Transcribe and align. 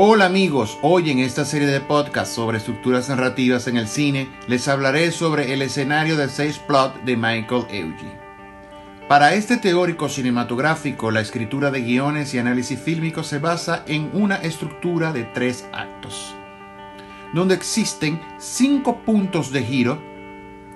Hola 0.00 0.26
amigos, 0.26 0.78
hoy 0.80 1.10
en 1.10 1.18
esta 1.18 1.44
serie 1.44 1.66
de 1.66 1.80
podcasts 1.80 2.32
sobre 2.32 2.58
estructuras 2.58 3.08
narrativas 3.08 3.66
en 3.66 3.76
el 3.76 3.88
cine 3.88 4.28
les 4.46 4.68
hablaré 4.68 5.10
sobre 5.10 5.52
el 5.52 5.60
escenario 5.60 6.16
del 6.16 6.30
seis 6.30 6.56
plot 6.56 7.02
de 7.02 7.16
Michael 7.16 7.64
Eugy. 7.68 8.12
Para 9.08 9.34
este 9.34 9.56
teórico 9.56 10.08
cinematográfico, 10.08 11.10
la 11.10 11.20
escritura 11.20 11.72
de 11.72 11.80
guiones 11.80 12.32
y 12.32 12.38
análisis 12.38 12.78
fílmico 12.78 13.24
se 13.24 13.40
basa 13.40 13.82
en 13.88 14.08
una 14.12 14.36
estructura 14.36 15.12
de 15.12 15.24
tres 15.24 15.66
actos, 15.72 16.32
donde 17.34 17.56
existen 17.56 18.20
cinco 18.38 18.98
puntos 18.98 19.50
de 19.50 19.64
giro 19.64 20.00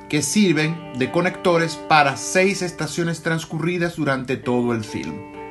que 0.09 0.20
sirven 0.20 0.95
de 0.98 1.12
conectores 1.12 1.77
para 1.77 2.16
seis 2.16 2.61
estaciones 2.61 3.23
transcurridas 3.23 3.95
durante 3.95 4.36
todo 4.36 4.73
el 4.73 4.82
film. 4.82 5.41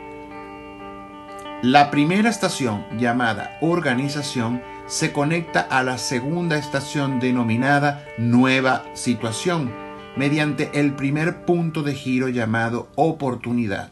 La 1.63 1.91
primera 1.91 2.27
estación, 2.27 2.83
llamada 2.97 3.59
organización, 3.61 4.63
se 4.87 5.13
conecta 5.13 5.61
a 5.61 5.83
la 5.83 5.99
segunda 5.99 6.57
estación 6.57 7.19
denominada 7.19 8.03
nueva 8.17 8.83
situación, 8.95 9.71
mediante 10.15 10.71
el 10.73 10.95
primer 10.95 11.45
punto 11.45 11.83
de 11.83 11.93
giro 11.93 12.29
llamado 12.29 12.89
oportunidad. 12.95 13.91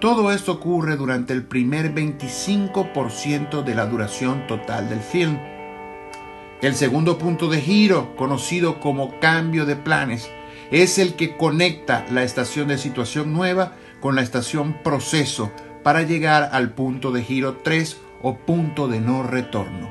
Todo 0.00 0.30
esto 0.30 0.52
ocurre 0.52 0.96
durante 0.96 1.32
el 1.32 1.42
primer 1.42 1.92
25% 1.92 3.64
de 3.64 3.74
la 3.74 3.86
duración 3.86 4.46
total 4.46 4.88
del 4.88 5.00
film. 5.00 5.40
El 6.62 6.76
segundo 6.76 7.18
punto 7.18 7.48
de 7.48 7.62
giro, 7.62 8.14
conocido 8.14 8.78
como 8.78 9.18
cambio 9.18 9.66
de 9.66 9.74
planes, 9.74 10.30
es 10.70 11.00
el 11.00 11.16
que 11.16 11.36
conecta 11.36 12.06
la 12.12 12.22
estación 12.22 12.68
de 12.68 12.78
situación 12.78 13.32
nueva 13.32 13.72
con 13.98 14.14
la 14.14 14.22
estación 14.22 14.76
proceso 14.84 15.50
para 15.86 16.02
llegar 16.02 16.50
al 16.50 16.70
punto 16.70 17.12
de 17.12 17.22
giro 17.22 17.58
3 17.62 17.98
o 18.20 18.38
punto 18.38 18.88
de 18.88 19.00
no 19.00 19.22
retorno. 19.22 19.88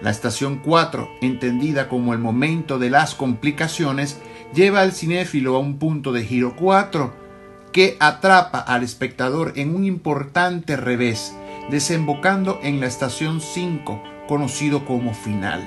La 0.00 0.08
estación 0.08 0.62
4, 0.64 1.06
entendida 1.20 1.90
como 1.90 2.14
el 2.14 2.18
momento 2.18 2.78
de 2.78 2.88
las 2.88 3.14
complicaciones, 3.14 4.18
lleva 4.54 4.80
al 4.80 4.92
cinéfilo 4.92 5.54
a 5.54 5.58
un 5.58 5.78
punto 5.78 6.12
de 6.12 6.24
giro 6.24 6.56
4 6.56 7.12
que 7.74 7.98
atrapa 8.00 8.58
al 8.58 8.82
espectador 8.82 9.52
en 9.56 9.74
un 9.74 9.84
importante 9.84 10.76
revés, 10.76 11.36
desembocando 11.70 12.58
en 12.62 12.80
la 12.80 12.86
estación 12.86 13.42
5, 13.42 14.02
conocido 14.28 14.86
como 14.86 15.12
final, 15.12 15.60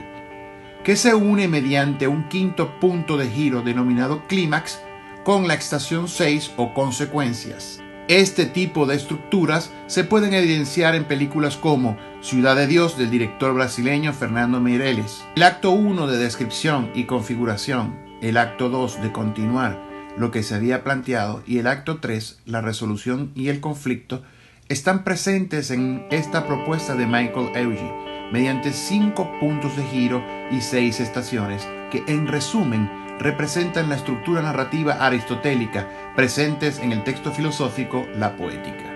que 0.83 0.95
se 0.95 1.13
une 1.13 1.47
mediante 1.47 2.07
un 2.07 2.29
quinto 2.29 2.79
punto 2.79 3.15
de 3.15 3.29
giro 3.29 3.61
denominado 3.61 4.23
clímax 4.27 4.81
con 5.23 5.47
la 5.47 5.53
estación 5.53 6.07
6 6.07 6.53
o 6.57 6.73
consecuencias. 6.73 7.79
Este 8.11 8.45
tipo 8.45 8.85
de 8.85 8.97
estructuras 8.97 9.71
se 9.87 10.03
pueden 10.03 10.33
evidenciar 10.33 10.95
en 10.95 11.05
películas 11.05 11.55
como 11.55 11.97
Ciudad 12.19 12.57
de 12.57 12.67
Dios 12.67 12.97
del 12.97 13.09
director 13.09 13.53
brasileño 13.53 14.11
Fernando 14.11 14.59
Meireles. 14.59 15.23
El 15.37 15.43
acto 15.43 15.71
1 15.71 16.07
de 16.07 16.17
descripción 16.17 16.91
y 16.93 17.05
configuración, 17.05 17.95
el 18.21 18.35
acto 18.35 18.67
2 18.67 19.01
de 19.01 19.13
continuar 19.13 19.81
lo 20.17 20.29
que 20.29 20.43
se 20.43 20.55
había 20.55 20.83
planteado 20.83 21.41
y 21.47 21.59
el 21.59 21.67
acto 21.67 22.01
3, 22.01 22.41
la 22.45 22.59
resolución 22.59 23.31
y 23.33 23.47
el 23.47 23.61
conflicto, 23.61 24.23
están 24.67 25.05
presentes 25.05 25.71
en 25.71 26.05
esta 26.11 26.45
propuesta 26.45 26.95
de 26.95 27.05
Michael 27.05 27.55
Eugy 27.55 27.91
mediante 28.33 28.73
cinco 28.73 29.31
puntos 29.39 29.77
de 29.77 29.83
giro 29.85 30.21
y 30.51 30.59
seis 30.59 30.99
estaciones 30.99 31.65
que 31.89 32.03
en 32.07 32.27
resumen 32.27 32.91
representan 33.21 33.87
la 33.87 33.95
estructura 33.95 34.41
narrativa 34.41 34.93
aristotélica 34.93 35.87
presentes 36.15 36.79
en 36.79 36.91
el 36.91 37.03
texto 37.03 37.31
filosófico 37.31 38.07
La 38.15 38.35
Poética. 38.35 38.91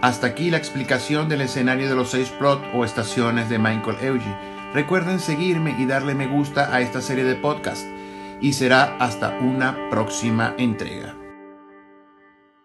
Hasta 0.00 0.26
aquí 0.26 0.50
la 0.50 0.56
explicación 0.56 1.28
del 1.28 1.42
escenario 1.42 1.88
de 1.88 1.94
los 1.94 2.10
seis 2.10 2.28
plot 2.30 2.62
o 2.74 2.84
estaciones 2.84 3.48
de 3.48 3.58
Michael 3.58 3.96
Eugy. 4.00 4.34
Recuerden 4.74 5.20
seguirme 5.20 5.74
y 5.78 5.86
darle 5.86 6.14
me 6.14 6.26
gusta 6.26 6.74
a 6.74 6.80
esta 6.80 7.00
serie 7.00 7.24
de 7.24 7.34
podcast 7.34 7.86
y 8.40 8.52
será 8.54 8.96
hasta 8.98 9.38
una 9.38 9.76
próxima 9.90 10.54
entrega. 10.58 11.21